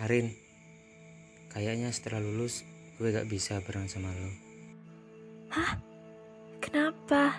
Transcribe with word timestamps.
Arin, 0.00 0.32
kayaknya 1.52 1.92
setelah 1.92 2.24
lulus 2.24 2.64
gue 2.96 3.12
gak 3.12 3.28
bisa 3.28 3.60
bareng 3.60 3.84
sama 3.84 4.08
lo. 4.08 4.32
Hah? 5.52 5.76
Kenapa? 6.56 7.36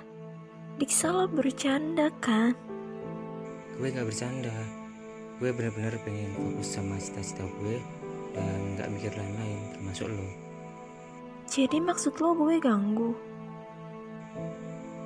Diksa 0.77 1.09
lo 1.09 1.25
bercanda 1.25 2.13
kan? 2.21 2.53
Gue 3.81 3.89
gak 3.89 4.05
bercanda. 4.05 4.53
Gue 5.41 5.49
bener-bener 5.49 5.97
pengen 6.05 6.37
fokus 6.37 6.77
sama 6.77 7.01
cita-cita 7.01 7.49
gue 7.65 7.81
dan 8.37 8.77
gak 8.77 8.93
mikir 8.93 9.09
lain-lain 9.09 9.61
termasuk 9.73 10.13
lo. 10.13 10.29
Jadi 11.49 11.81
maksud 11.81 12.13
lo 12.21 12.37
gue 12.45 12.61
ganggu? 12.61 13.11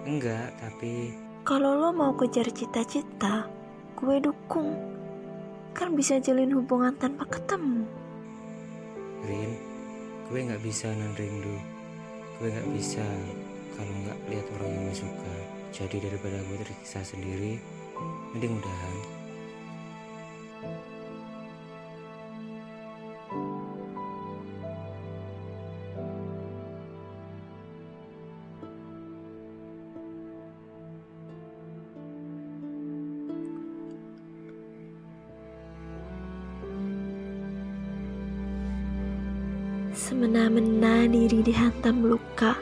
Enggak, 0.04 0.52
tapi 0.60 1.16
Kalau 1.48 1.72
lo 1.80 1.96
mau 1.96 2.12
kejar 2.20 2.52
cita-cita, 2.52 3.48
gue 3.96 4.20
dukung. 4.20 4.95
Kan 5.76 5.92
bisa 5.92 6.23
jalin 6.23 6.55
hubungan 6.55 6.96
tanpa 6.96 7.28
ketemu. 7.28 7.84
Rin, 9.28 9.52
gue 10.32 10.39
gak 10.48 10.64
bisa 10.64 10.88
nan 10.96 11.11
rindu. 11.20 11.60
Gue 12.39 12.48
gak 12.48 12.70
bisa 12.71 13.04
kalau 13.75 13.92
gak 14.07 14.20
lihat 14.32 14.48
orang 14.56 14.71
yang 14.71 14.84
gue 14.88 14.98
suka. 15.04 15.36
Jadi 15.75 16.00
daripada 16.00 16.39
gue 16.48 16.57
tersiksa 16.64 17.04
sendiri, 17.04 17.60
mending 18.32 18.56
udahan. 18.56 18.96
Semena-mena 40.06 41.09
diri 41.09 41.42
dihantam 41.42 42.06
luka. 42.06 42.53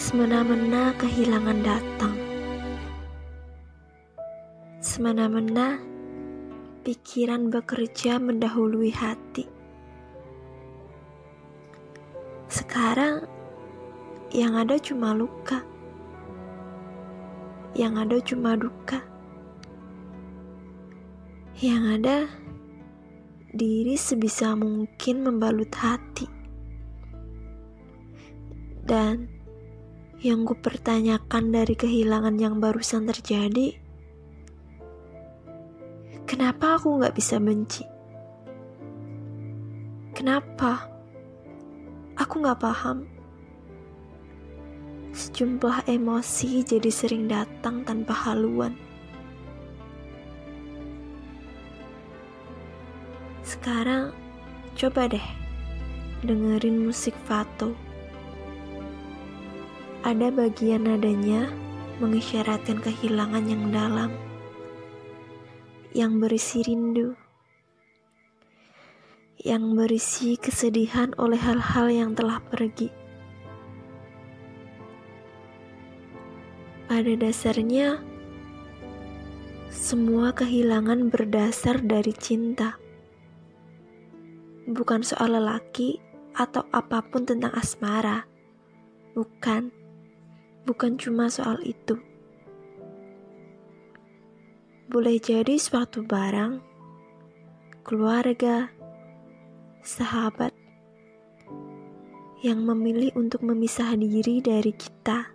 Semena-mena 0.00 0.96
kehilangan 0.96 1.60
datang. 1.60 2.16
Semena-mena 4.80 5.76
pikiran 6.80 7.52
bekerja 7.52 8.16
mendahului 8.16 8.88
hati. 8.88 9.44
Sekarang 12.48 13.28
yang 14.32 14.56
ada 14.56 14.80
cuma 14.80 15.12
luka. 15.12 15.60
Yang 17.76 17.94
ada 18.08 18.16
cuma 18.24 18.56
duka. 18.56 19.04
Yang 21.60 21.84
ada 22.00 22.16
diri 23.50 23.98
sebisa 23.98 24.54
mungkin 24.54 25.26
membalut 25.26 25.70
hati. 25.74 26.26
Dan 28.86 29.26
yang 30.22 30.46
gue 30.46 30.58
pertanyakan 30.58 31.50
dari 31.50 31.74
kehilangan 31.74 32.36
yang 32.38 32.62
barusan 32.62 33.06
terjadi, 33.10 33.74
kenapa 36.26 36.78
aku 36.78 37.02
gak 37.02 37.14
bisa 37.14 37.42
benci? 37.42 37.82
Kenapa? 40.14 40.86
Aku 42.18 42.44
gak 42.44 42.60
paham. 42.60 43.08
Sejumlah 45.10 45.90
emosi 45.90 46.62
jadi 46.62 46.90
sering 46.92 47.26
datang 47.26 47.82
tanpa 47.82 48.14
haluan. 48.30 48.89
Sekarang 53.50 54.14
coba 54.78 55.10
deh 55.10 55.26
dengerin 56.22 56.86
musik 56.86 57.18
Fato. 57.26 57.74
Ada 60.06 60.30
bagian 60.30 60.86
nadanya 60.86 61.50
mengisyaratkan 61.98 62.78
kehilangan 62.78 63.50
yang 63.50 63.74
dalam, 63.74 64.14
yang 65.90 66.22
berisi 66.22 66.62
rindu, 66.62 67.18
yang 69.42 69.74
berisi 69.74 70.38
kesedihan 70.38 71.10
oleh 71.18 71.42
hal-hal 71.42 71.90
yang 71.90 72.14
telah 72.14 72.38
pergi. 72.54 72.94
Pada 76.86 77.18
dasarnya, 77.18 77.98
semua 79.74 80.30
kehilangan 80.38 81.10
berdasar 81.10 81.82
dari 81.82 82.14
cinta 82.14 82.78
bukan 84.72 85.02
soal 85.02 85.34
lelaki 85.34 85.98
atau 86.34 86.66
apa 86.70 87.02
pun 87.02 87.26
tentang 87.26 87.50
asmara. 87.54 88.26
Bukan, 89.12 89.74
bukan 90.64 90.94
cuma 90.96 91.26
soal 91.26 91.58
itu. 91.66 91.98
Boleh 94.90 95.22
jadi 95.22 95.54
suatu 95.54 96.02
barang, 96.02 96.58
keluarga, 97.86 98.70
sahabat 99.86 100.50
yang 102.40 102.64
memilih 102.64 103.12
untuk 103.14 103.44
memisah 103.44 103.94
diri 103.94 104.40
dari 104.40 104.72
kita. 104.74 105.30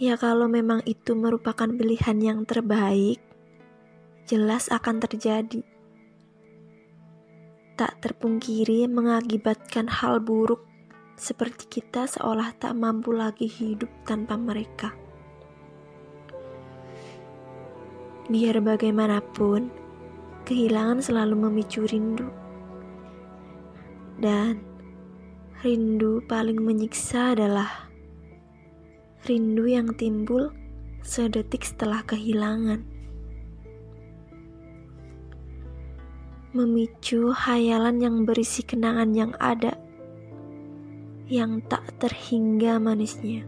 Ya, 0.00 0.16
kalau 0.16 0.48
memang 0.48 0.80
itu 0.88 1.12
merupakan 1.12 1.68
pilihan 1.68 2.18
yang 2.24 2.40
terbaik, 2.48 3.20
jelas 4.30 4.70
akan 4.70 5.02
terjadi. 5.02 5.66
Tak 7.74 7.98
terpungkiri 7.98 8.86
mengakibatkan 8.86 9.90
hal 9.90 10.22
buruk 10.22 10.62
seperti 11.18 11.66
kita 11.66 12.06
seolah 12.06 12.54
tak 12.54 12.78
mampu 12.78 13.10
lagi 13.10 13.50
hidup 13.50 13.90
tanpa 14.06 14.38
mereka. 14.38 14.94
Biar 18.30 18.62
bagaimanapun, 18.62 19.74
kehilangan 20.46 21.02
selalu 21.02 21.50
memicu 21.50 21.82
rindu. 21.90 22.30
Dan 24.14 24.62
rindu 25.66 26.22
paling 26.30 26.62
menyiksa 26.62 27.34
adalah 27.34 27.90
rindu 29.26 29.66
yang 29.66 29.90
timbul 29.98 30.54
sedetik 31.02 31.66
setelah 31.66 32.06
kehilangan. 32.06 32.99
Memicu 36.50 37.30
hayalan 37.30 38.02
yang 38.02 38.16
berisi 38.26 38.66
kenangan 38.66 39.14
yang 39.14 39.30
ada, 39.38 39.78
yang 41.30 41.62
tak 41.70 41.86
terhingga 42.02 42.82
manisnya, 42.82 43.46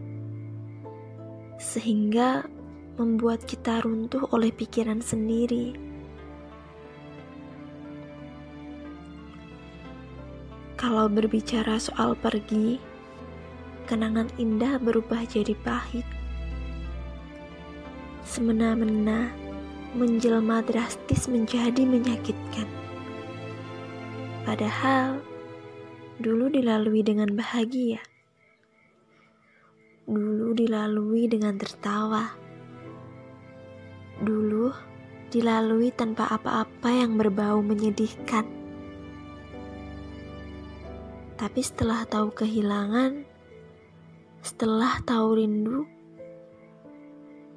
sehingga 1.59 2.47
membuat 2.95 3.43
kita 3.43 3.83
runtuh 3.83 4.23
oleh 4.31 4.55
pikiran 4.55 5.03
sendiri. 5.03 5.75
Kalau 10.79 11.11
berbicara 11.11 11.83
soal 11.83 12.15
pergi, 12.15 12.79
kenangan 13.83 14.31
indah 14.39 14.79
berubah 14.79 15.27
jadi 15.27 15.51
pahit. 15.59 16.07
Semena-mena 18.23 19.27
menjelma 19.91 20.63
drastis 20.63 21.27
menjadi 21.27 21.83
menyakitkan. 21.83 22.82
Padahal 24.43 25.23
dulu 26.19 26.51
dilalui 26.51 26.99
dengan 26.99 27.31
bahagia. 27.31 28.03
Dulu 30.03 30.51
dilalui 30.51 31.31
dengan 31.31 31.55
tertawa. 31.55 32.35
Dulu 34.19 34.67
dilalui 35.31 35.95
tanpa 35.95 36.27
apa-apa 36.27 36.91
yang 36.91 37.15
berbau 37.15 37.63
menyedihkan. 37.63 38.43
Tapi 41.39 41.61
setelah 41.63 42.03
tahu 42.03 42.35
kehilangan, 42.35 43.23
setelah 44.43 44.99
tahu 45.07 45.39
rindu, 45.39 45.87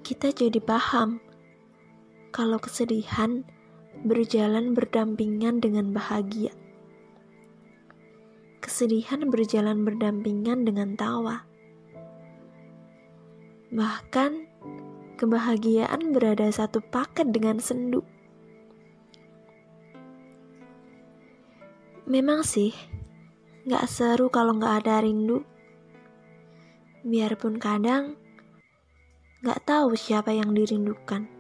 kita 0.07 0.31
jadi 0.31 0.63
paham 0.63 1.19
kalau 2.31 2.63
kesedihan 2.63 3.43
berjalan 4.07 4.71
berdampingan 4.71 5.59
dengan 5.59 5.91
bahagia 5.91 6.55
kesedihan 8.77 9.33
berjalan 9.33 9.89
berdampingan 9.89 10.69
dengan 10.69 11.01
tawa. 11.01 11.49
Bahkan, 13.73 14.45
kebahagiaan 15.17 16.13
berada 16.13 16.45
satu 16.53 16.85
paket 16.85 17.33
dengan 17.33 17.57
sendu. 17.57 18.05
Memang 22.05 22.45
sih, 22.45 22.77
gak 23.65 23.89
seru 23.89 24.29
kalau 24.29 24.61
gak 24.61 24.85
ada 24.85 25.09
rindu. 25.09 25.41
Biarpun 27.01 27.57
kadang 27.57 28.21
gak 29.41 29.65
tahu 29.65 29.97
siapa 29.97 30.37
yang 30.37 30.53
dirindukan. 30.53 31.33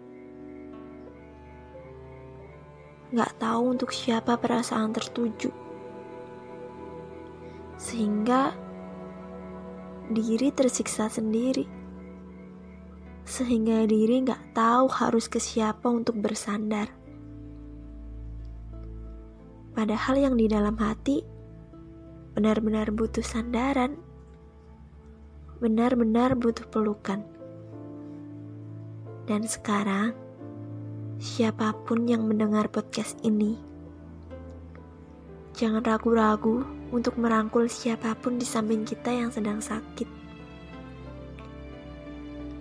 nggak 3.06 3.38
tahu 3.38 3.70
untuk 3.70 3.94
siapa 3.94 4.34
perasaan 4.34 4.90
tertuju. 4.90 5.65
Sehingga 7.76 8.56
diri 10.10 10.52
tersiksa 10.52 11.10
sendiri. 11.10 11.64
Sehingga 13.26 13.84
diri 13.90 14.22
nggak 14.22 14.54
tahu 14.54 14.86
harus 14.90 15.26
ke 15.26 15.42
siapa 15.42 15.90
untuk 15.90 16.18
bersandar. 16.22 16.90
Padahal 19.76 20.16
yang 20.16 20.34
di 20.40 20.48
dalam 20.48 20.72
hati 20.80 21.20
benar-benar 22.36 22.92
butuh 22.92 23.24
sandaran, 23.24 23.96
benar-benar 25.60 26.36
butuh 26.36 26.68
pelukan. 26.68 27.24
Dan 29.26 29.42
sekarang, 29.48 30.14
siapa 31.18 31.74
pun 31.88 32.06
yang 32.06 32.28
mendengar 32.28 32.70
podcast 32.70 33.18
ini, 33.24 33.58
jangan 35.56 35.82
ragu-ragu 35.82 36.62
untuk 36.94 37.18
merangkul 37.18 37.66
siapa 37.66 38.14
pun 38.18 38.38
di 38.38 38.46
samping 38.46 38.86
kita 38.86 39.10
yang 39.10 39.30
sedang 39.30 39.58
sakit. 39.58 40.08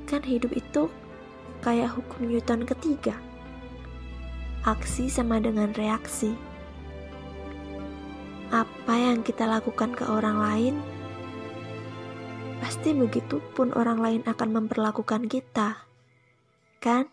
Kan 0.05 0.21
hidup 0.21 0.53
itu 0.53 0.89
kayak 1.65 1.97
hukum 1.97 2.29
Newton 2.29 2.65
ketiga. 2.65 3.17
Aksi 4.65 5.09
sama 5.09 5.37
dengan 5.37 5.73
reaksi 5.77 6.33
apa 8.53 8.93
yang 8.95 9.25
kita 9.25 9.49
lakukan 9.49 9.97
ke 9.97 10.05
orang 10.05 10.37
lain, 10.37 10.75
pasti 12.61 12.93
begitu 12.93 13.41
pun 13.57 13.73
orang 13.73 13.97
lain 13.97 14.21
akan 14.23 14.49
memperlakukan 14.53 15.25
kita, 15.25 15.83
kan? 16.77 17.09